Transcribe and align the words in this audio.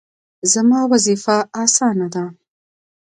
زما 0.53 0.79
وظیفه 0.91 1.37
اسانه 1.63 2.07
ده 2.13 2.23